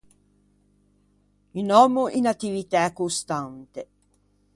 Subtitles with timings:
[1.59, 3.81] Un òmmo in attivitæ constante.